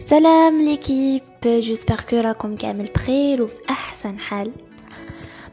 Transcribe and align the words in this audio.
سلام 0.00 0.58
l'équipe 0.58 1.22
j'espère 1.44 2.00
que 2.10 2.16
راكم 2.16 2.56
كامل 2.56 2.84
بخير 2.94 3.42
وفي 3.42 3.60
احسن 3.70 4.18
حال 4.18 4.52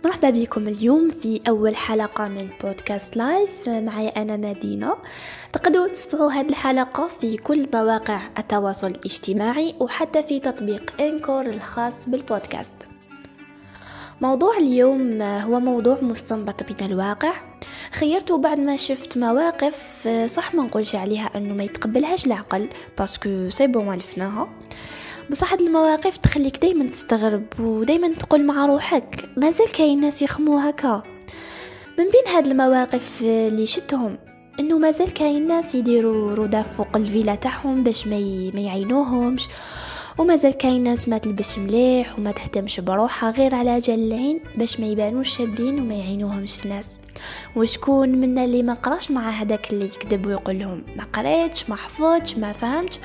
مرحبا 0.06 0.30
بكم 0.30 0.68
اليوم 0.68 1.10
في 1.10 1.42
اول 1.50 1.76
حلقه 1.76 2.28
من 2.28 2.50
بودكاست 2.64 3.18
live 3.18 3.70
معايا 3.70 4.22
أنا 4.22 4.38
مدينه 4.38 4.96
تقدروا 5.54 5.88
تسمعوا 5.88 6.32
هذه 6.32 6.50
الحلقة 6.50 7.08
في 7.08 7.38
كل 7.38 7.68
مواقع 7.74 8.20
التواصل 8.38 8.88
الاجتماعي 8.88 9.76
وحتى 9.80 10.24
في 10.24 10.40
تطبيق 10.40 11.02
Anchor 11.02 11.46
الخاص 11.46 12.10
بالبودكاست 12.10 12.88
موضوع 14.22 14.58
اليوم 14.58 15.22
هو 15.22 15.60
موضوع 15.60 15.98
مستنبط 16.02 16.72
من 16.72 16.92
الواقع 16.92 17.34
خيرته 17.94 18.38
بعد 18.38 18.60
ما 18.60 18.76
شفت 18.76 19.18
مواقف 19.18 20.08
صح 20.28 20.56
ما 20.56 20.64
نقولش 20.64 20.96
عليها 20.96 21.32
إنه 21.36 21.54
ما 21.54 21.64
يتقبلهاش 21.64 22.26
العقل 22.26 22.70
parce 22.98 23.30
que 23.30 23.50
c'est 23.50 23.68
bon 23.68 23.90
عرفناها. 23.90 24.50
بصح 25.32 25.52
هاد 25.52 25.62
المواقف 25.62 26.18
تخليك 26.18 26.58
دايما 26.58 26.90
تستغرب 26.90 27.44
ودايما 27.60 28.08
تقول 28.08 28.46
مع 28.46 28.66
روحك 28.66 29.30
مازال 29.38 29.72
كاين 29.72 30.02
ناس 30.02 30.22
يخمو 30.22 30.58
هكا. 30.58 31.04
من 31.98 32.04
بين 32.04 32.36
هاد 32.36 32.48
المواقف 32.48 33.22
اللي 33.22 33.66
شتهم 33.66 34.18
إنه 34.60 34.78
مازال 34.78 35.14
كاين 35.14 35.48
ناس 35.48 35.76
يديروا 35.76 36.36
رداف 36.36 36.78
فوق 36.78 36.96
الفيلا 36.96 37.36
تاعهم 37.36 37.84
باش 37.84 38.08
ما 38.08 38.18
يعينوهمش. 38.56 39.48
ومازال 40.18 40.54
كاين 40.58 40.84
ناس 40.84 41.10
ما 41.10 41.18
تلبس 41.18 41.58
مليح 41.58 42.20
وما 42.20 42.32
تهتمش 42.32 42.80
بروحها 42.80 43.32
غير 43.32 43.56
على 43.56 43.80
جال 43.80 44.00
العين 44.08 44.40
باش 44.58 44.80
ما 44.80 44.88
يبانوش 44.88 45.38
شابين 45.38 45.80
وما 45.80 45.94
يعينوهمش 45.96 46.66
الناس. 46.66 47.02
وشكون 47.56 48.10
منا 48.10 48.46
اللي 48.46 48.64
ما 48.64 48.74
قراش 48.74 49.12
مع 49.12 49.30
هذاك 49.30 49.74
اللي 49.74 49.86
يكذب 49.86 50.26
ويقول 50.26 50.60
لهم 50.60 50.84
ما 50.96 51.04
قريتش 51.04 51.70
ما 51.70 51.76
حفظتش 51.76 52.38
ما 52.38 52.52
فهمتش 52.54 53.00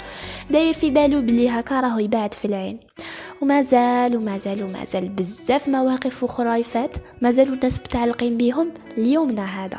داير 0.51 0.73
في 0.73 0.91
بالو 0.91 1.21
بلي 1.21 1.49
هكا 1.49 1.81
راهو 1.81 1.99
يبعد 1.99 2.35
في 2.35 2.45
العين. 2.45 2.81
ومازال 3.43 4.17
ومازال 4.17 4.63
ومازال 4.63 5.09
بزاف 5.09 5.69
مواقف 5.69 6.23
وخرايفات 6.23 6.97
مازالوا 7.23 7.55
الناس 7.55 7.81
متعلقين 7.81 8.37
بيهم 8.37 8.71
ليومنا 8.97 9.45
هذا. 9.45 9.79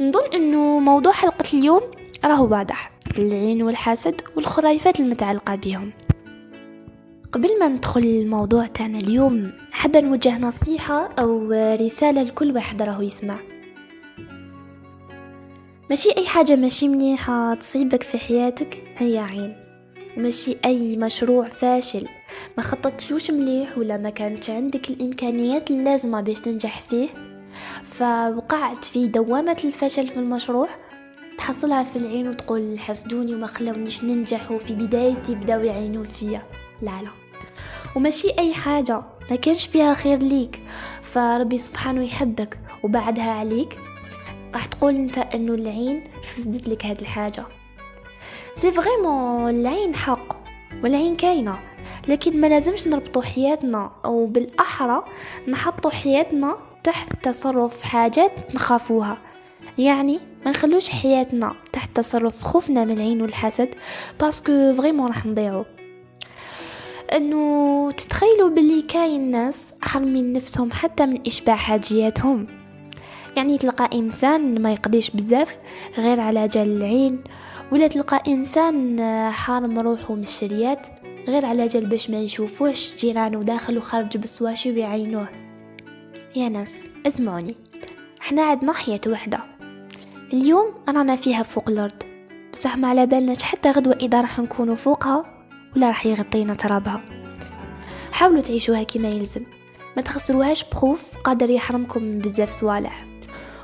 نظن 0.00 0.24
إنه 0.34 0.78
موضوع 0.78 1.12
حلقة 1.12 1.44
اليوم 1.54 1.80
راهو 2.24 2.52
واضح 2.52 2.90
العين 3.18 3.62
والحسد 3.62 4.20
والخرايفات 4.36 5.00
المتعلقة 5.00 5.54
بهم 5.54 5.92
قبل 7.32 7.58
ما 7.60 7.68
ندخل 7.68 8.00
الموضوع 8.00 8.66
تاعنا 8.66 8.98
اليوم 8.98 9.52
حابة 9.72 10.00
نوجه 10.00 10.38
نصيحة 10.38 11.08
أو 11.18 11.52
رسالة 11.52 12.22
لكل 12.22 12.54
واحد 12.54 12.82
راهو 12.82 13.02
يسمع. 13.02 13.38
ماشي 15.90 16.08
أي 16.16 16.26
حاجة 16.26 16.56
ماشي 16.56 16.88
منيحة 16.88 17.54
تصيبك 17.54 18.02
في 18.02 18.18
حياتك 18.18 18.82
هي 18.96 19.18
عين. 19.18 19.56
ماشي 20.16 20.56
أي 20.64 20.96
مشروع 20.96 21.48
فاشل. 21.48 22.08
ما 22.56 22.62
خططتلوش 22.62 23.30
مليح 23.30 23.78
ولا 23.78 23.96
ما 23.96 24.10
كانت 24.10 24.50
عندك 24.50 24.90
الإمكانيات 24.90 25.70
اللازمة 25.70 26.20
باش 26.20 26.40
تنجح 26.40 26.80
فيه. 26.80 27.08
فوقعت 27.84 28.84
في 28.84 29.06
دوامة 29.06 29.56
الفشل 29.64 30.06
في 30.06 30.16
المشروع 30.16 30.68
تحصلها 31.38 31.84
في 31.84 31.96
العين 31.96 32.28
وتقول 32.28 32.78
حسدوني 32.78 33.34
وما 33.34 33.46
خلونيش 33.46 34.04
ننجح 34.04 34.50
وفي 34.50 34.74
بدايتي 34.74 35.34
بداو 35.34 35.60
يعينون 35.60 36.04
فيا. 36.04 36.42
لا 36.82 37.02
لا. 37.02 37.10
وماشي 37.96 38.28
أي 38.38 38.54
حاجة 38.54 39.02
ما 39.30 39.36
كانش 39.36 39.66
فيها 39.66 39.94
خير 39.94 40.18
ليك. 40.18 40.62
فربي 41.02 41.58
سبحانه 41.58 42.04
يحبك 42.04 42.58
وبعدها 42.82 43.30
عليك. 43.30 43.78
راح 44.54 44.66
تقول 44.66 44.94
أنت 44.94 45.18
إنه 45.18 45.54
العين 45.54 46.04
فسدت 46.22 46.68
لك 46.68 46.86
هاد 46.86 47.00
الحاجة. 47.00 47.44
c'est 48.56 48.72
vraiment 48.72 49.50
العين 49.50 49.94
حق 49.94 50.36
والعين 50.82 51.16
كاينة. 51.16 51.58
لكن 52.08 52.40
ما 52.40 52.46
لازمش 52.46 52.86
نربطو 52.86 53.22
حياتنا 53.22 53.90
أو 54.04 54.26
بالأحرى 54.26 55.04
نحطو 55.48 55.90
حياتنا 55.90 56.56
تحت 56.84 57.08
تصرف 57.22 57.82
حاجات 57.82 58.54
نخافوها. 58.54 59.18
يعني 59.78 60.20
ما 60.44 60.50
نخلوش 60.50 60.90
حياتنا 60.90 61.54
تحت 61.72 61.96
تصرف 61.96 62.42
خوفنا 62.42 62.84
من 62.84 62.92
العين 62.92 63.22
والحسد 63.22 63.68
parce 64.20 64.54
que 64.54 64.74
vraiment 64.74 65.06
راح 65.06 65.26
نضيعو. 65.26 65.64
أنه 67.16 67.90
تتخيلوا 67.90 68.48
باللي 68.48 68.82
كاين 68.82 69.30
ناس 69.30 69.72
حرمين 69.82 70.32
نفسهم 70.32 70.70
حتى 70.72 71.06
من 71.06 71.18
إشباع 71.26 71.56
حاجياتهم. 71.56 72.46
يعني 73.36 73.58
تلقى 73.58 73.98
إنسان 73.98 74.62
ما 74.62 74.72
يقضيش 74.72 75.10
بزاف 75.10 75.58
غير 75.98 76.20
على 76.20 76.48
جال 76.48 76.76
العين 76.76 77.24
ولا 77.72 77.86
تلقى 77.86 78.22
إنسان 78.28 79.00
حارم 79.30 79.78
روحه 79.78 80.14
من 80.14 80.22
الشريات 80.22 80.86
غير 81.28 81.46
على 81.46 81.66
جال 81.66 81.86
باش 81.86 82.10
ما 82.10 82.18
يشوفوش 82.18 82.94
جيرانه 82.94 83.42
داخل 83.42 83.78
وخارج 83.78 84.16
بسواشي 84.16 84.72
ويعينوه. 84.72 85.28
يا 86.36 86.48
ناس 86.48 86.84
اسمعوني. 87.06 87.56
إحنا 88.20 88.42
عندنا 88.42 88.72
حياة 88.72 89.00
وحدة. 89.06 89.38
اليوم 90.32 90.66
رانا 90.88 91.16
فيها 91.16 91.42
فوق 91.42 91.68
الأرض. 91.68 92.02
بصح 92.52 92.76
ما 92.76 92.88
على 92.88 93.06
بالناش 93.06 93.42
حتى 93.42 93.70
غدوة 93.70 93.98
إذا 94.00 94.20
راح 94.20 94.38
نكونوا 94.38 94.74
فوقها 94.74 95.37
ولا 95.76 95.86
راح 95.86 96.06
يغطينا 96.06 96.54
ترابها. 96.54 97.02
حاولوا 98.12 98.40
تعيشوها 98.40 98.82
كما 98.82 99.08
يلزم. 99.08 99.42
ما 99.96 100.02
تخسروهاش 100.02 100.64
بخوف 100.64 101.16
قادر 101.16 101.50
يحرمكم 101.50 102.02
من 102.02 102.18
بزاف 102.18 102.50
صوالح 102.50 103.04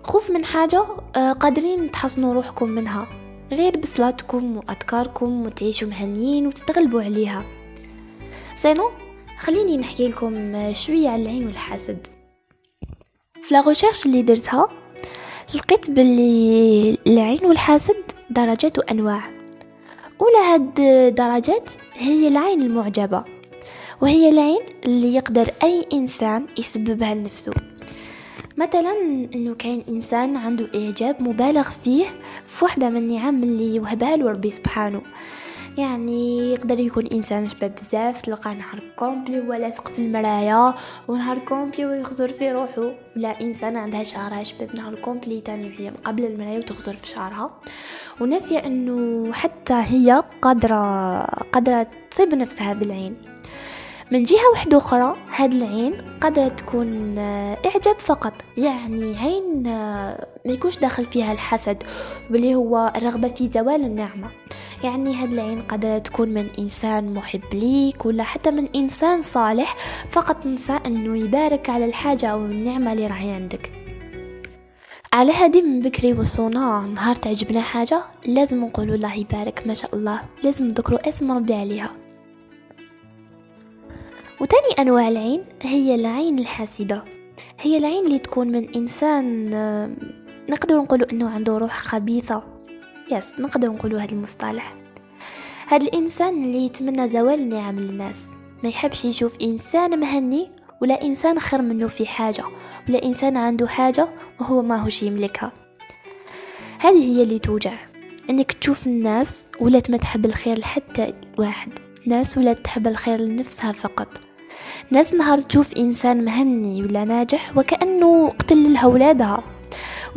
خوف 0.04 0.30
من 0.30 0.44
حاجة 0.44 0.78
قادرين 1.14 1.90
تحصنوا 1.90 2.34
روحكم 2.34 2.68
منها. 2.68 3.06
غير 3.52 3.76
بصلاتكم 3.76 4.56
وأذكاركم 4.56 5.46
وتعيشوا 5.46 5.88
مهنيين 5.88 6.46
وتتغلبوا 6.46 7.02
عليها. 7.02 7.44
sinon 8.54 8.90
خليني 9.38 9.76
نحكي 9.76 10.08
لكم 10.08 10.72
شوية 10.72 11.08
على 11.08 11.22
العين 11.22 11.46
والحسد 11.46 12.06
في 13.42 13.54
la 13.54 13.64
recherche 13.64 14.06
اللي 14.06 14.22
درتها 14.22 14.68
لقيت 15.54 15.90
باللي 15.90 16.98
العين 17.06 17.46
والحسد 17.46 18.02
درجات 18.30 18.78
وأنواع. 18.78 19.30
أولى 20.20 20.38
هاد 20.52 20.74
درجات 21.14 21.70
هي 21.94 22.28
العين 22.28 22.62
المعجبة 22.62 23.24
وهي 24.02 24.28
العين 24.28 24.60
اللي 24.84 25.14
يقدر 25.14 25.50
أي 25.62 25.86
إنسان 25.92 26.46
يسببها 26.58 27.14
لنفسه. 27.14 27.52
مثلا 28.56 28.92
إنه 29.34 29.54
كاين 29.54 29.84
إنسان 29.88 30.36
عنده 30.36 30.66
إعجاب 30.74 31.22
مبالغ 31.22 31.70
فيه 31.70 32.04
في 32.46 32.64
وحدة 32.64 32.88
من 32.88 32.96
النعم 32.96 33.42
اللي 33.42 33.80
وهبها 33.80 34.16
ربي 34.16 34.50
سبحانه. 34.50 35.02
يعني 35.78 36.52
يقدر 36.52 36.80
يكون 36.80 37.06
إنسان 37.06 37.48
شباب 37.48 37.74
بزاف 37.74 38.22
تلقى 38.22 38.54
نهار 38.54 38.80
كومبلي 38.96 39.40
هو 39.40 39.52
لاصق 39.52 39.88
في 39.88 39.98
المرايا 39.98 40.74
ونهار 41.08 41.38
complet 41.38 41.86
ويخزر 41.86 42.28
في 42.28 42.52
روحه 42.52 42.92
ولا 43.16 43.40
إنسان 43.40 43.76
عندها 43.76 44.02
شعرها 44.02 44.42
شباب 44.42 44.76
نهار 44.76 44.94
complet 44.94 45.40
تاني 45.40 45.66
وهي 45.66 45.92
قبل 46.04 46.24
المرايا 46.24 46.58
وتخزر 46.58 46.92
في 46.92 47.06
شعرها. 47.06 47.50
وناسية 48.20 48.58
إنه 48.58 49.32
حتى 49.32 49.74
هي 49.74 50.24
قادرة 50.42 51.20
قادرة 51.24 51.86
تصيب 52.10 52.34
نفسها 52.34 52.72
بالعين. 52.72 53.33
من 54.10 54.22
جهة 54.22 54.50
واحدة 54.52 54.78
أخرى 54.78 55.16
هاد 55.36 55.54
العين 55.54 55.94
قادرة 56.20 56.48
تكون 56.48 57.18
إعجاب 57.18 57.98
فقط. 57.98 58.32
يعني 58.56 59.16
عين 59.16 59.62
ما 59.62 60.52
يكونش 60.52 60.78
داخل 60.78 61.04
فيها 61.04 61.32
الحسد 61.32 61.82
واللي 62.30 62.54
هو 62.54 62.92
الرغبة 62.96 63.28
في 63.28 63.46
زوال 63.46 63.84
النعمة. 63.84 64.30
يعني 64.84 65.14
هاد 65.14 65.32
العين 65.32 65.62
قادرة 65.62 65.98
تكون 65.98 66.28
من 66.28 66.48
إنسان 66.58 67.14
محب 67.14 67.54
ليك 67.54 68.06
ولا 68.06 68.22
حتى 68.22 68.50
من 68.50 68.68
إنسان 68.76 69.22
صالح 69.22 69.76
فقط 70.10 70.46
نسى 70.46 70.78
أنه 70.86 71.18
يبارك 71.18 71.70
على 71.70 71.84
الحاجة 71.84 72.26
أو 72.26 72.44
النعمة 72.44 72.92
اللي 72.92 73.06
راهي 73.06 73.30
عندك. 73.30 73.72
على 75.12 75.32
هادي 75.32 75.62
من 75.62 75.80
بكري 75.80 76.12
وصونا 76.12 76.86
نهار 76.94 77.16
تعجبنا 77.16 77.60
حاجة 77.60 78.02
لازم 78.26 78.64
نقولوا 78.64 78.94
الله 78.94 79.14
يبارك 79.14 79.62
ما 79.66 79.74
شاء 79.74 79.94
الله. 79.94 80.20
لازم 80.42 80.66
نذكروا 80.66 81.08
اسم 81.08 81.32
ربي 81.32 81.54
عليها. 81.54 81.90
وتاني 84.44 84.88
أنواع 84.88 85.08
العين 85.08 85.44
هي 85.62 85.94
العين 85.94 86.38
الحاسدة. 86.38 87.04
هي 87.60 87.76
العين 87.76 88.06
اللي 88.06 88.18
تكون 88.18 88.48
من 88.48 88.74
إنسان 88.74 89.50
نقدر 90.50 90.76
نقولوا 90.76 91.12
أنه 91.12 91.30
عنده 91.30 91.58
روح 91.58 91.78
خبيثة. 91.78 92.42
يس 93.12 93.40
نقدر 93.40 93.68
نقولوا 93.68 94.00
هذا 94.00 94.12
المصطلح. 94.12 94.74
هذا 95.66 95.84
الإنسان 95.86 96.44
اللي 96.44 96.64
يتمنى 96.64 97.08
زوال 97.08 97.40
النعم 97.40 97.80
للناس. 97.80 98.16
ما 98.62 98.68
يحبش 98.68 99.04
يشوف 99.04 99.36
إنسان 99.42 100.00
مهني 100.00 100.50
ولا 100.82 101.02
إنسان 101.02 101.40
خير 101.40 101.62
منه 101.62 101.88
في 101.88 102.06
حاجة 102.06 102.44
ولا 102.88 103.04
إنسان 103.04 103.36
عنده 103.36 103.66
حاجة 103.66 104.08
وهو 104.40 104.62
ما 104.62 104.76
هوش 104.76 105.02
يملكها. 105.02 105.52
هذه 106.78 107.16
هي 107.16 107.22
اللي 107.22 107.38
توجع. 107.38 107.74
إنك 108.30 108.52
تشوف 108.52 108.86
الناس 108.86 109.48
ولات 109.60 109.90
ما 109.90 109.96
تحب 109.96 110.24
الخير 110.24 110.58
لحتى 110.58 111.14
واحد. 111.38 111.72
ناس 112.06 112.38
ولات 112.38 112.58
تحب 112.58 112.86
الخير 112.86 113.20
لنفسها 113.20 113.72
فقط. 113.72 114.23
ناس 114.90 115.14
نهار 115.14 115.40
تشوف 115.40 115.72
إنسان 115.74 116.24
مهني 116.24 116.82
ولا 116.82 117.04
ناجح 117.04 117.56
وكأنه 117.56 118.28
قتل 118.28 118.72
لها 118.72 118.86
ولادها 118.86 119.42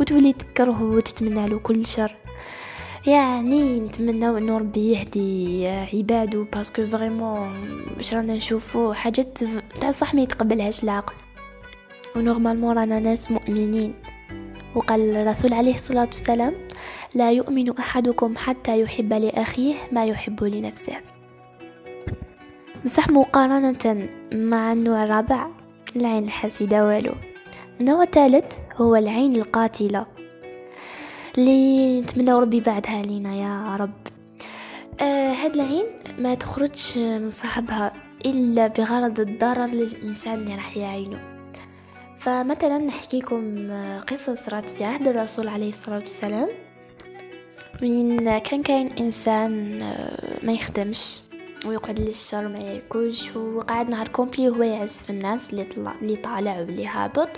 وتولي 0.00 0.32
تكرهه 0.32 0.82
وتتمنى 0.82 1.48
له 1.48 1.58
كل 1.58 1.86
شر. 1.86 2.14
يعني 3.06 3.80
نتمنى 3.80 4.28
إنه 4.28 4.56
ربي 4.56 4.92
يهدي 4.92 5.68
عباده 5.68 6.46
parce 6.52 6.73
que 6.73 6.86
vraiment 6.86 7.56
واش 7.96 8.14
رانا 8.14 8.34
نشوفو 8.34 8.92
حاجات 8.92 9.38
تاع 9.80 9.90
صح 9.90 10.14
ما 10.14 10.22
يتقبلهاش 10.22 10.84
العقل. 10.84 11.14
و 12.16 12.21
normalement 12.21 12.78
رانا 12.78 12.98
ناس 12.98 13.30
مؤمنين. 13.30 13.94
وقال 14.74 15.16
الرسول 15.16 15.52
عليه 15.52 15.74
الصلاة 15.74 16.04
والسلام 16.04 16.54
لا 17.14 17.30
يؤمن 17.30 17.78
أحدكم 17.78 18.36
حتى 18.36 18.80
يحب 18.80 19.12
لأخيه 19.12 19.74
ما 19.92 20.04
يحب 20.04 20.44
لنفسه. 20.44 20.96
بصح 22.84 23.08
مقارنة 23.10 24.08
مع 24.32 24.72
النوع 24.72 25.02
الرابع 25.04 25.46
العين 25.96 26.24
الحاسدة 26.24 26.86
والو. 26.86 27.12
النوع 27.80 28.02
الثالث 28.02 28.56
هو 28.76 28.96
العين 28.96 29.36
القاتلة. 29.36 30.06
اللي 31.38 32.00
نتمنى 32.00 32.32
ربي 32.32 32.60
بعدها 32.60 33.02
لينا 33.02 33.34
يا 33.34 33.76
رب. 33.76 33.94
آه 35.00 35.32
هاد 35.32 35.54
العين 35.54 35.84
ما 36.18 36.34
تخرجش 36.34 36.96
من 36.98 37.30
صاحبها 37.30 37.92
إلا 38.26 38.66
بغرض 38.66 39.20
الضرر 39.20 39.66
للإنسان 39.66 40.34
اللي 40.34 40.54
راح 40.54 40.76
يعينه 40.76 41.18
فمثلا 42.18 42.78
نحكي 42.78 43.18
لكم 43.18 43.70
قصة 44.00 44.34
صارت 44.34 44.70
في 44.70 44.84
عهد 44.84 45.08
الرسول 45.08 45.48
عليه 45.48 45.68
الصلاة 45.68 45.98
والسلام. 45.98 46.48
وين 47.82 48.38
كان 48.38 48.62
كاين 48.62 48.92
إنسان 49.00 49.82
آه، 49.82 50.46
ما 50.46 50.52
يخدمش. 50.52 51.20
ويقعد 51.66 52.00
للشر 52.00 52.48
ما 52.48 52.58
ياكلش 52.58 53.36
وقاعد 53.36 53.90
نهار 53.90 54.08
كومبلي 54.08 54.48
وهو 54.48 54.62
يعزف 54.62 55.10
الناس 55.10 55.50
اللي 55.50 55.64
طلع 55.64 55.94
اللي 56.02 56.16
طالع 56.16 56.58
واللي 56.58 56.86
هابط. 56.86 57.28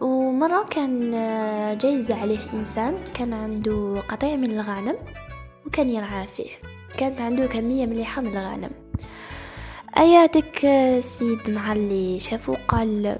ومرة 0.00 0.64
كان 0.70 1.14
آه، 1.14 1.74
جايز 1.74 2.10
عليه 2.10 2.52
إنسان 2.52 2.94
كان 3.14 3.32
عنده 3.32 4.00
قطيع 4.08 4.36
من 4.36 4.50
الغنم 4.50 4.96
وكان 5.66 5.90
يرعى 5.90 6.26
فيه. 6.26 6.50
كانت 6.98 7.20
عنده 7.20 7.46
كمية 7.46 7.86
مليحة 7.86 8.22
من 8.22 8.36
الغنم 8.36 8.70
أياتك 9.98 10.64
السيد 10.64 11.40
آه، 11.48 11.50
مع 11.50 11.72
اللي 11.72 12.20
شافو 12.20 12.54
قال 12.68 13.18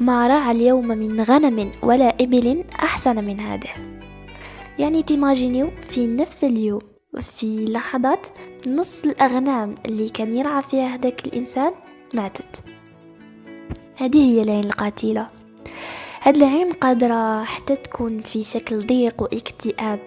ما 0.00 0.28
رعى 0.28 0.50
اليوم 0.50 0.88
من 0.88 1.20
غنم 1.20 1.70
ولا 1.82 2.08
إبل 2.20 2.64
أحسن 2.82 3.24
من 3.24 3.40
هذا 3.40 3.70
يعني 4.78 5.02
تيماجينيو 5.02 5.70
في 5.82 6.06
نفس 6.06 6.44
اليوم. 6.44 6.97
في 7.16 7.64
لحظات 7.64 8.26
نص 8.66 9.04
الأغنام 9.04 9.74
اللي 9.86 10.08
كان 10.08 10.36
يرعى 10.36 10.62
فيها 10.62 10.94
هذاك 10.94 11.26
الإنسان 11.26 11.72
ماتت. 12.14 12.62
هذه 13.96 14.18
هي 14.18 14.42
العين 14.42 14.64
القاتلة. 14.64 15.28
هاد 16.22 16.36
العين 16.36 16.72
قادرة 16.72 17.44
حتى 17.44 17.76
تكون 17.76 18.20
في 18.20 18.44
شكل 18.44 18.78
ضيق 18.78 19.22
واكتئاب 19.22 20.00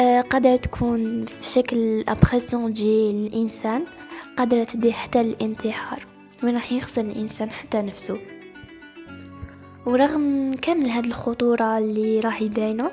آه 0.00 0.20
قادرة 0.20 0.56
تكون 0.56 1.24
في 1.24 1.48
شكل 1.50 2.04
أبريسيون 2.08 2.74
تجي 2.74 3.10
الإنسان 3.10 3.84
قادرة 4.36 4.64
تدي 4.64 4.92
حتى 4.92 5.20
الانتحار. 5.20 6.06
وين 6.44 6.54
راح 6.54 6.72
يخسر 6.72 7.00
الإنسان 7.00 7.50
حتى 7.50 7.82
نفسه؟ 7.82 8.18
ورغم 9.86 10.54
كامل 10.62 10.88
هاد 10.88 11.04
الخطورة 11.06 11.78
اللي 11.78 12.20
راهي 12.20 12.48
باينة 12.48 12.90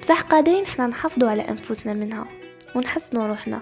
بصح 0.00 0.20
قادرين 0.20 0.64
إحنا 0.64 0.86
نحافظوا 0.86 1.28
على 1.28 1.42
أنفسنا 1.42 1.92
منها. 1.92 2.41
ونحسنوا 2.74 3.26
روحنا. 3.26 3.60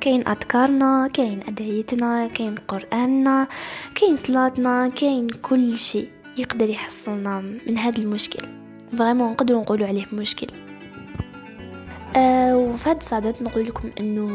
كاين 0.00 0.28
أذكارنا 0.28 1.08
كاين 1.08 1.40
أدعيتنا 1.48 2.26
كاين 2.26 2.54
قرآننا 2.54 3.48
كاين 3.94 4.16
صلاتنا 4.16 4.88
كاين 4.88 5.28
كل 5.28 5.76
شيء 5.76 6.08
يقدر 6.36 6.68
يحصننا 6.68 7.40
من 7.66 7.78
هذا 7.78 7.98
المشكل. 7.98 8.48
vraiment 8.98 9.32
نقدروا 9.32 9.60
نقولوا 9.60 9.86
عليه 9.86 10.06
مشكل. 10.12 10.46
أه 12.16 12.56
وفي 12.56 12.90
هذا 12.90 12.98
الصدد 12.98 13.42
نقول 13.42 13.66
لكم 13.66 13.90
إنه 14.00 14.28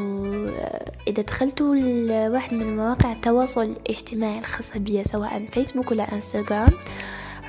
آه، 0.60 0.92
إذا 1.08 1.24
دخلتوا 1.24 1.76
لواحد 1.76 2.54
من 2.54 2.78
مواقع 2.78 3.12
التواصل 3.12 3.64
الاجتماعي 3.64 4.40
الخاصة 4.40 4.80
بي 4.80 5.04
سواء 5.04 5.46
فيسبوك 5.52 5.92
ولا 5.92 6.14
انستغرام 6.14 6.72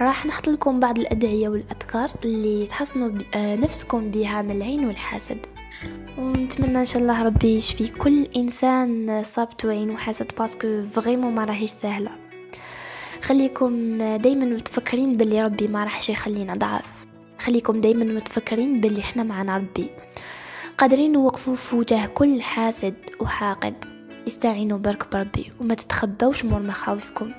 راح 0.01 0.27
نحط 0.27 0.49
لكم 0.49 0.81
بعض 0.81 0.99
الأدعية 0.99 1.49
والأذكار 1.49 2.11
اللي 2.25 2.67
تحصنوا 2.67 3.11
آه، 3.35 3.57
نفسكم 3.57 4.11
بها 4.11 4.43
من 4.43 4.51
العين 4.51 4.87
والحسد 4.87 5.47
ونتمنى 6.19 6.81
إن 6.81 6.87
شاء 6.87 7.03
الله 7.03 7.23
ربي 7.23 7.57
يشفي 7.57 7.89
كل 7.89 8.27
إنسان 8.37 9.23
صابته 9.25 9.71
عين 9.71 9.91
وحسد 9.91 10.33
parce 10.39 10.66
que 10.66 10.83
vraiment 10.83 11.35
ما 11.35 11.45
راهيش 11.45 11.71
سهلة. 11.71 12.11
خليكم 13.23 13.99
دايما 14.17 14.45
متفكرين 14.45 15.17
باللي 15.17 15.43
ربي 15.45 15.69
ما 15.69 15.85
راحش 15.85 16.11
يخلينا 16.11 16.55
ضعف. 16.55 17.07
خليكم 17.39 17.81
دايما 17.81 18.05
متفكرين 18.05 18.81
باللي 18.81 19.01
إحنا 19.01 19.23
معنا 19.23 19.57
ربي. 19.57 19.91
قادرين 20.79 21.13
نوقفوا 21.13 21.57
في 21.57 21.77
وجه 21.77 22.07
كل 22.07 22.43
حاسد 22.43 22.95
وحاقد. 23.21 23.85
استعينوا 24.29 24.79
برك 24.79 25.13
بربي 25.13 25.53
وما 25.61 25.75
تتخبوش 25.75 26.45
مور 26.45 26.63
مخاوفكم. 26.63 27.33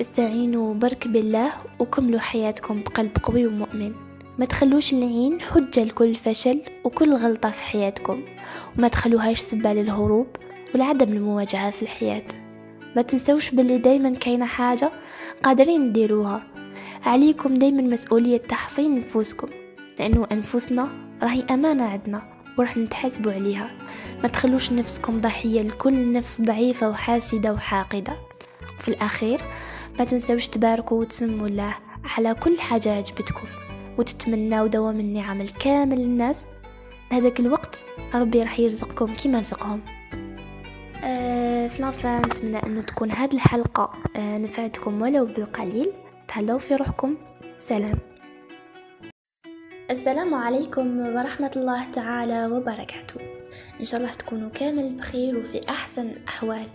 استعينوا 0.00 0.74
برك 0.74 1.08
بالله 1.08 1.52
وكملوا 1.78 2.20
حياتكم 2.20 2.82
بقلب 2.82 3.16
قوي 3.22 3.46
ومؤمن. 3.46 3.92
ما 4.38 4.44
تخلوش 4.44 4.92
العين 4.92 5.40
حجة 5.40 5.84
لكل 5.84 6.14
فشل 6.14 6.62
وكل 6.84 7.14
غلطة 7.14 7.50
في 7.50 7.62
حياتكم. 7.62 8.22
وما 8.78 8.88
تخلوهاش 8.88 9.40
سبة 9.40 9.72
للهروب 9.72 10.26
ولعدم 10.74 11.12
المواجهة 11.12 11.70
في 11.70 11.82
الحياة. 11.82 12.24
ما 12.96 13.02
تنسوش 13.02 13.50
باللي 13.50 13.78
دايما 13.78 14.14
كاينة 14.14 14.46
حاجة 14.46 14.90
قادرين 15.42 15.80
نديروها. 15.80 16.42
عليكم 17.04 17.58
دايما 17.58 17.82
مسؤولية 17.82 18.36
تحصين 18.36 18.98
نفوسكم. 18.98 19.48
لأنه 19.98 20.26
أنفسنا 20.32 20.88
راهي 21.22 21.44
أمانة 21.50 21.84
عندنا 21.84 22.22
وراح 22.58 22.76
نتحاسبوا 22.76 23.32
عليها. 23.32 23.70
ما 24.22 24.28
تخلوش 24.28 24.72
نفسكم 24.72 25.20
ضحية 25.20 25.62
لكل 25.62 26.12
نفس 26.12 26.40
ضعيفة 26.40 26.90
وحاسدة 26.90 27.52
وحاقدة. 27.52 28.12
وفي 28.78 28.88
الأخير 28.88 29.40
ما 29.98 30.04
تنسوش 30.04 30.48
تباركوا 30.48 31.00
وتسموا 31.00 31.46
الله 31.46 31.74
على 32.16 32.34
كل 32.34 32.60
حاجة 32.60 32.96
عجبتكم. 32.96 33.46
وتتمناو 34.02 34.66
دوام 34.66 35.00
النعم 35.00 35.40
الكامل 35.40 35.98
للناس. 35.98 36.46
هذاك 37.10 37.40
الوقت 37.40 37.82
ربي 38.14 38.42
راح 38.42 38.58
يرزقكم 38.58 39.14
كيما 39.14 39.40
رزقهم. 39.40 39.80
آه 41.04 41.68
في 41.68 41.82
لافان 41.82 42.22
نتمنى 42.22 42.56
أنه 42.56 42.82
تكون 42.82 43.10
هذه 43.10 43.34
الحلقة 43.34 43.92
آه 44.16 44.38
نفعتكم 44.38 45.02
ولو 45.02 45.24
بالقليل. 45.26 45.92
تهلاو 46.28 46.58
في 46.58 46.74
روحكم. 46.74 47.16
سلام. 47.58 47.98
السلام 49.90 50.34
عليكم 50.34 50.98
ورحمة 50.98 51.50
الله 51.56 51.90
تعالى 51.90 52.46
وبركاته. 52.46 53.20
إن 53.80 53.84
شاء 53.84 54.00
الله 54.00 54.12
تكونوا 54.12 54.50
كامل 54.50 54.94
بخير 54.94 55.38
وفي 55.38 55.60
أحسن 55.68 56.12
أحوال. 56.28 56.66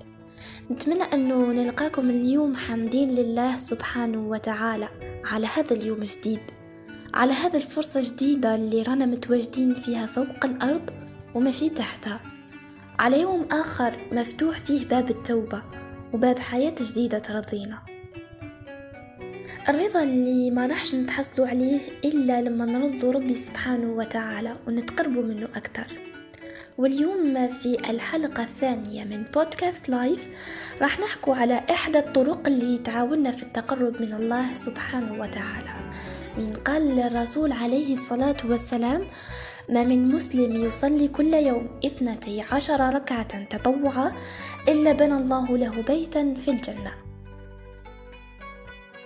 نتمنى 0.72 1.03
أنه 1.03 1.51
نلقاكم 1.51 2.10
اليوم 2.10 2.55
حامدين 2.55 3.10
لله 3.10 3.57
سبحانه 3.57 4.19
وتعالى 4.19 4.88
على 5.25 5.48
هذا 5.48 5.75
اليوم 5.75 6.01
الجديد. 6.01 6.39
على 7.17 7.33
هذا 7.33 7.57
الفرصة 7.57 8.00
الجديدة 8.00 8.55
اللي 8.55 8.81
رانا 8.81 9.05
متواجدين 9.05 9.75
فيها 9.75 10.05
فوق 10.05 10.45
الأرض 10.45 10.89
وماشي 11.36 11.69
تحتها. 11.69 12.19
على 13.00 13.21
يوم 13.21 13.47
آخر 13.51 14.07
مفتوح 14.12 14.59
فيه 14.59 14.88
باب 14.88 15.09
التوبة 15.09 15.63
وباب 16.13 16.39
حياة 16.39 16.75
جديدة 16.81 17.19
ترضينا. 17.19 17.79
الرضا 19.69 20.03
اللي 20.03 20.51
ما 20.51 20.67
راحش 20.67 20.95
نتحصلوا 20.95 21.47
عليه 21.47 21.79
إلا 22.05 22.41
لما 22.41 22.65
نرضوا 22.65 23.13
ربي 23.13 23.36
سبحانه 23.36 23.89
وتعالى 23.91 24.55
ونتقربوا 24.67 25.24
منه 25.24 25.47
أكتر 25.55 25.88
واليوم 26.77 27.47
في 27.47 27.77
الحلقة 27.89 28.43
الثانية 28.43 29.03
من 29.03 29.24
بودكاست 29.24 29.89
لايف 29.89 30.29
راح 30.81 31.00
نحكو 31.00 31.33
على 31.33 31.62
إحدى 31.71 32.00
الطرق 32.00 32.47
اللي 32.47 32.77
تعاوننا 32.77 33.31
في 33.31 33.43
التقرب 33.43 34.01
من 34.01 34.13
الله 34.13 34.53
سبحانه 34.53 35.13
وتعالى. 35.13 35.91
من 36.38 36.53
قال 36.65 37.00
الرسول 37.00 37.51
عليه 37.51 37.94
الصلاة 37.94 38.38
والسلام 38.46 39.01
ما 39.70 39.84
من 39.84 40.08
مسلم 40.12 40.56
يصلي 40.56 41.08
كل 41.08 41.34
يوم 41.34 41.67
اثنتي 41.86 42.41
عشر 42.51 42.96
ركعة 42.96 43.44
تطوعا 43.44 44.12
إلا 44.67 44.91
بنى 44.91 45.13
الله 45.13 45.58
له 45.58 45.82
بيتا 45.82 46.34
في 46.34 46.51
الجنة. 46.51 46.94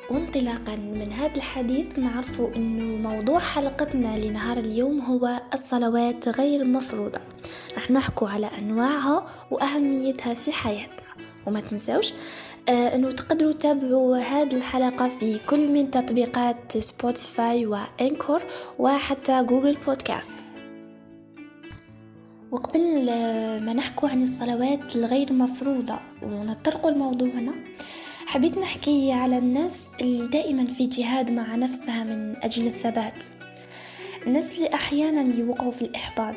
وانطلاقا 0.09 0.75
من 0.75 1.11
هذا 1.11 1.35
الحديث 1.35 1.99
نعرف 1.99 2.41
أنه 2.55 3.09
موضوع 3.09 3.39
حلقتنا 3.39 4.17
لنهار 4.17 4.57
اليوم 4.57 5.01
هو 5.01 5.41
الصلوات 5.53 6.27
غير 6.27 6.65
مفروضة. 6.65 7.19
رح 7.77 7.91
نحكو 7.91 8.25
على 8.25 8.49
أنواعها 8.57 9.25
وأهميتها 9.51 10.33
في 10.33 10.51
حياتنا. 10.51 11.30
وما 11.47 11.59
تنسوش 11.59 12.13
آه 12.69 12.95
أنه 12.95 13.11
تقدروا 13.11 13.51
تتابعوا 13.51 14.17
هذه 14.17 14.55
الحلقة 14.55 15.07
في 15.07 15.39
كل 15.39 15.71
من 15.71 15.91
تطبيقات 15.91 16.77
Spotify 16.77 17.65
و 17.65 17.76
Anchor 17.76 18.43
وحتى 18.79 19.43
Google 19.43 19.77
Podcast 19.87 20.33
وقبل 22.51 23.05
ما 23.65 23.73
نحكو 23.73 24.07
عن 24.07 24.23
الصلوات 24.23 24.95
الغير 24.95 25.33
مفروضة 25.33 25.99
ونطرقوا 26.21 26.91
لموضوعنا 26.91 27.53
حبيت 28.31 28.57
نحكي 28.57 29.11
على 29.11 29.37
الناس 29.37 29.89
اللي 30.01 30.27
دائما 30.27 30.65
في 30.65 30.87
جهاد 30.87 31.31
مع 31.31 31.55
نفسها 31.55 32.03
من 32.03 32.35
أجل 32.43 32.67
الثبات. 32.67 33.23
الناس 34.27 34.57
اللي 34.57 34.73
أحيانا 34.73 35.37
يوقعوا 35.37 35.71
في 35.71 35.81
الإحباط. 35.81 36.35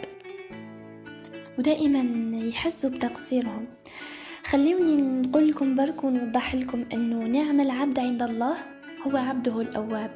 ودائما 1.58 2.37
يحسوا 2.37 2.90
بتقصيرهم. 2.90 3.66
خليوني 4.54 4.96
نقول 4.96 5.49
لكم 5.49 5.76
برك 5.76 6.04
ونوضح 6.04 6.54
لكم 6.54 6.84
أنه 6.92 7.26
نعم 7.26 7.61
العبد 7.61 7.99
عند 7.99 8.23
الله 8.23 8.54
هو 9.06 9.16
عبده 9.16 9.61
الأواب. 9.61 10.11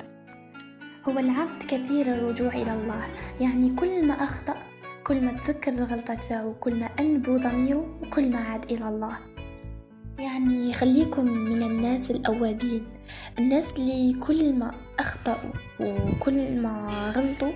هو 1.08 1.18
العبد 1.18 1.62
كثير 1.62 2.14
الرجوع 2.14 2.48
إلى 2.48 2.74
الله. 2.74 3.04
يعني 3.40 3.68
كل 3.68 4.06
ما 4.06 4.14
أخطأ 4.14 4.54
كل 5.04 5.24
ما 5.24 5.32
تذكر 5.32 5.72
الغلطة 5.72 6.14
تاعو 6.14 6.54
كل 6.54 6.74
ما 6.74 6.86
أنبو 6.86 7.36
ضميره 7.36 7.98
وكل 8.02 8.30
ما 8.30 8.38
عاد 8.38 8.64
إلى 8.64 8.88
الله. 8.88 9.18
يعني 10.18 10.72
خليكم 10.72 11.24
من 11.24 11.62
الناس 11.62 12.10
الأوابين. 12.10 12.86
الناس 13.38 13.78
اللي 13.78 14.12
كل 14.12 14.52
ما 14.52 14.74
أخطأوا 15.18 15.50
وكل 15.80 16.60
ما 16.60 16.90
غلطوا 17.16 17.52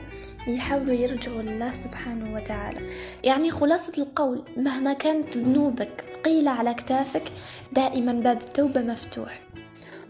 يحاولوا 0.46 0.94
يرجعوا 0.94 1.42
لله 1.42 1.72
سبحانه 1.72 2.34
وتعالى. 2.34 2.80
يعني 3.24 3.50
خلاصة 3.50 3.92
القول 4.02 4.42
مهما 4.56 4.92
كانت 4.92 5.36
ذنوبك 5.36 6.04
ثقيلة 6.14 6.50
على 6.50 6.74
كتافك 6.74 7.22
دائما 7.72 8.12
باب 8.12 8.36
التوبة 8.36 8.80
مفتوح. 8.80 9.40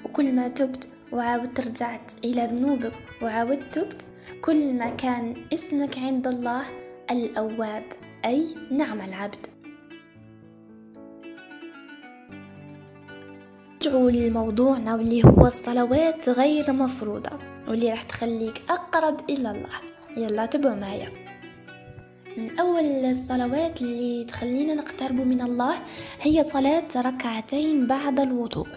وكل 0.05 0.33
ما 0.33 0.49
تبت 0.49 0.89
وعاودت 1.13 1.61
رجعت 1.61 2.13
إلى 2.25 2.47
ذنوبك 2.47 2.93
وعاودت 3.23 3.75
تبت 3.79 4.05
كل 4.43 4.75
ما 4.75 4.89
كان 4.89 5.35
اسمك 5.53 5.99
عند 5.99 6.27
الله 6.27 6.63
الأواب 7.11 7.85
أي 8.25 8.45
نعم 8.71 9.01
العبد. 9.01 9.52
نرجعوا 13.83 14.11
لموضوعنا 14.11 14.95
واللي 14.95 15.25
هو 15.25 15.47
الصلوات 15.47 16.29
غير 16.29 16.73
مفروضة 16.73 17.31
واللي 17.69 17.91
راح 17.91 18.03
تخليك 18.03 18.63
أقرب 18.71 19.31
إلى 19.31 19.51
الله. 19.51 19.77
يلا 20.17 20.47
تبعوا 20.47 20.75
معايا. 20.75 21.09
من 22.37 22.59
أول 22.61 22.85
الصلوات 22.85 23.83
اللي 23.83 24.25
تخلينا 24.25 24.75
نقترب 24.75 25.21
من 25.21 25.41
الله 25.41 25.75
هي 26.21 26.43
صلاة 26.43 26.89
ركعتين 26.97 27.87
بعد 27.87 28.21
الوضوء. 28.21 28.69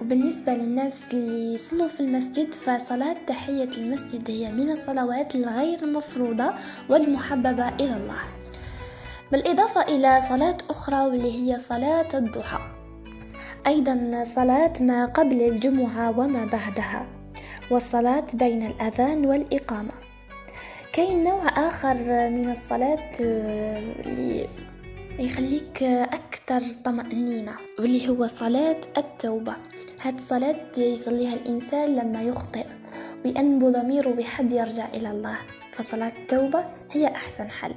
وبالنسبة 0.00 0.54
للناس 0.54 1.02
اللي 1.14 1.54
يصلوا 1.54 1.88
في 1.88 2.00
المسجد 2.00 2.54
فصلاة 2.54 3.16
تحية 3.26 3.70
المسجد 3.78 4.30
هي 4.30 4.52
من 4.52 4.70
الصلوات 4.70 5.34
الغير 5.34 5.86
مفروضة 5.86 6.54
والمحببة 6.88 7.68
إلى 7.68 7.96
الله. 7.96 8.22
بالإضافة 9.32 9.82
إلى 9.82 10.20
صلاة 10.28 10.58
أخرى 10.70 11.06
واللي 11.06 11.32
هي 11.32 11.58
صلاة 11.58 12.08
الضحى. 12.14 12.73
أيضا 13.66 14.24
صلاة 14.26 14.72
ما 14.80 15.06
قبل 15.06 15.42
الجمعة 15.42 16.18
وما 16.18 16.44
بعدها 16.44 17.06
والصلاة 17.70 18.26
بين 18.34 18.66
الأذان 18.66 19.26
والإقامة. 19.26 19.92
كاين 20.92 21.24
نوع 21.24 21.48
آخر 21.48 21.94
من 22.30 22.50
الصلاة 22.50 23.10
اللي 23.20 24.48
يخليك 25.18 25.82
أكثر 25.82 26.62
طمأنينة 26.84 27.52
واللي 27.78 28.08
هو 28.08 28.26
صلاة 28.26 28.80
التوبة. 28.96 29.54
هاد 30.02 30.18
الصلاة 30.18 30.78
يصليها 30.78 31.34
الإنسان 31.34 31.96
لما 31.96 32.22
يخطئ 32.22 32.66
ويأنب 33.24 33.64
ضميره 33.64 34.08
ويحب 34.08 34.52
يرجع 34.52 34.88
إلى 34.94 35.10
الله. 35.10 35.36
فصلاة 35.72 36.12
التوبة 36.20 36.64
هي 36.92 37.06
أحسن 37.06 37.50
حل. 37.50 37.74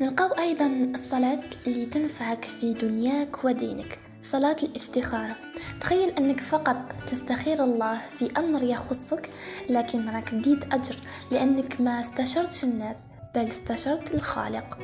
نلقاو 0.00 0.28
أيضا 0.28 0.66
الصلاة 0.94 1.40
اللي 1.66 1.86
تنفعك 1.86 2.44
في 2.44 2.72
دنياك 2.74 3.44
ودينك. 3.44 3.98
صلاة 4.22 4.56
الاستخارة. 4.62 5.36
تخيل 5.80 6.10
أنك 6.10 6.40
فقط 6.40 6.76
تستخير 7.06 7.64
الله 7.64 7.98
في 7.98 8.28
أمر 8.38 8.62
يخصك 8.62 9.30
لكن 9.68 10.08
راك 10.08 10.34
ديت 10.34 10.74
أجر 10.74 10.96
لأنك 11.30 11.80
ما 11.80 12.00
استشرتش 12.00 12.64
الناس 12.64 12.98
بل 13.34 13.46
استشرت 13.46 14.14
الخالق. 14.14 14.78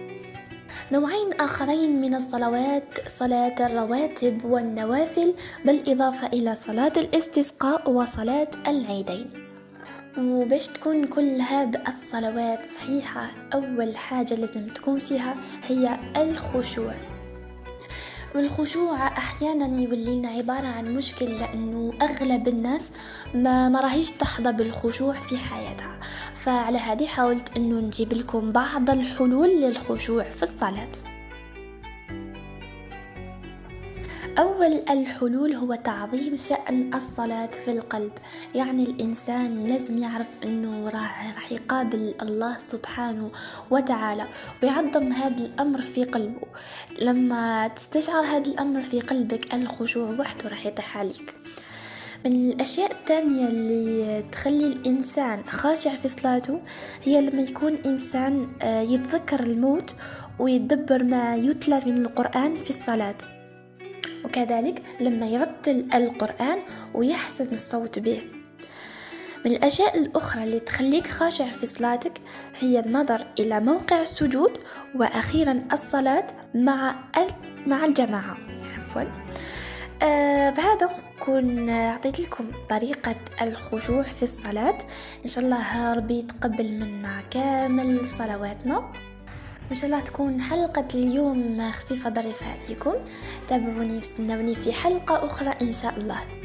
نوعين 0.92 1.32
آخرين 1.40 2.00
من 2.00 2.14
الصلوات 2.14 3.08
صلاة 3.08 3.54
الرواتب 3.60 4.44
والنوافل 4.44 5.34
بالإضافة 5.64 6.26
إلى 6.26 6.54
صلاة 6.54 6.92
الاستسقاء 6.96 7.90
وصلاة 7.90 8.50
العيدين. 8.66 9.30
وباش 10.18 10.68
تكون 10.68 11.06
كل 11.06 11.40
هاد 11.40 11.82
الصلوات 11.88 12.66
صحيحة 12.66 13.30
أول 13.54 13.96
حاجة 13.96 14.34
لازم 14.34 14.66
تكون 14.66 14.98
فيها 14.98 15.36
هي 15.68 15.98
الخشوع. 16.16 16.94
والخشوع 18.34 19.06
أحيانا 19.06 19.80
يولي 19.80 20.16
لنا 20.16 20.28
عبارة 20.28 20.66
عن 20.66 20.94
مشكل 20.94 21.26
لأنه 21.26 21.92
أغلب 22.02 22.48
الناس 22.48 22.90
ما 23.34 23.68
ما 23.68 23.80
راهيش 23.80 24.10
تحظى 24.10 24.52
بالخشوع 24.52 25.12
في 25.12 25.38
حياتها. 25.38 26.00
فعلى 26.34 26.78
هذه 26.78 27.06
حاولت 27.06 27.56
إنه 27.56 27.80
نجيب 27.80 28.12
لكم 28.12 28.52
بعض 28.52 28.90
الحلول 28.90 29.48
للخشوع 29.48 30.22
في 30.22 30.42
الصلاة. 30.42 31.13
أول 34.38 34.82
الحلول 34.90 35.54
هو 35.54 35.74
تعظيم 35.74 36.36
شأن 36.36 36.94
الصلاة 36.94 37.46
في 37.46 37.70
القلب. 37.70 38.12
يعني 38.54 38.84
الإنسان 38.84 39.66
لازم 39.66 39.98
يعرف 39.98 40.28
أنه 40.44 40.88
راح, 40.88 41.34
راح 41.34 41.52
يقابل 41.52 42.14
الله 42.22 42.58
سبحانه 42.58 43.30
وتعالى 43.70 44.26
ويعظم 44.62 45.12
هذا 45.12 45.44
الأمر 45.44 45.80
في 45.80 46.04
قلبه. 46.04 46.46
لما 46.98 47.68
تستشعر 47.68 48.24
هذا 48.24 48.50
الأمر 48.50 48.82
في 48.82 49.00
قلبك 49.00 49.54
الخشوع 49.54 50.10
وحده 50.18 50.48
راح 50.48 50.66
يطيح 50.66 50.98
عليك. 50.98 51.34
من 52.26 52.50
الأشياء 52.50 52.92
الثانية 52.92 53.48
اللي 53.48 54.24
تخلي 54.32 54.66
الإنسان 54.66 55.44
خاشع 55.48 55.96
في 55.96 56.08
صلاته 56.08 56.60
هي 57.04 57.20
لما 57.20 57.42
يكون 57.42 57.76
إنسان 57.86 58.48
آه، 58.62 58.80
يتذكر 58.80 59.40
الموت 59.40 59.94
ويدبر 60.38 61.04
ما 61.04 61.36
يتلى 61.36 61.80
من 61.86 62.06
القرآن 62.06 62.56
في 62.56 62.70
الصلاة. 62.70 63.33
وكذلك 64.24 64.82
لما 65.00 65.26
يرتل 65.26 65.88
القرآن 65.94 66.58
ويحسن 66.94 67.48
الصوت 67.52 67.98
به. 67.98 68.22
من 69.46 69.50
الأشياء 69.50 69.98
الأخرى 69.98 70.44
اللي 70.44 70.60
تخليك 70.60 71.06
خاشع 71.06 71.46
في 71.46 71.66
صلاتك 71.66 72.12
هي 72.60 72.80
النظر 72.80 73.26
إلى 73.38 73.60
موقع 73.60 74.00
السجود 74.00 74.58
وأخيرا 74.94 75.62
الصلاة 75.72 76.26
مع 76.54 76.94
مع 77.66 77.84
الجماعة. 77.84 78.36
عفوا. 78.76 79.02
آه 80.02 80.50
بهذا 80.50 80.90
كون 81.20 81.70
أعطيت 81.70 82.20
لكم 82.20 82.44
طريقة 82.70 83.16
الخشوع 83.42 84.02
في 84.02 84.22
الصلاة. 84.22 84.78
إن 85.24 85.28
شاء 85.28 85.44
الله 85.44 85.94
ربي 85.94 86.18
يتقبل 86.18 86.72
منا 86.72 87.20
كامل 87.30 88.06
صلواتنا. 88.06 88.92
وإن 89.66 89.74
شاء 89.74 89.86
الله 89.86 90.00
تكون 90.00 90.40
حلقة 90.40 90.88
اليوم 90.94 91.70
خفيفة 91.72 92.10
ظريفة 92.10 92.46
عليكم. 92.46 92.94
تابعوني 93.48 93.98
وستنوني 93.98 94.54
في 94.54 94.72
حلقة 94.72 95.26
أخرى 95.26 95.54
إن 95.62 95.72
شاء 95.72 95.96
الله. 95.96 96.43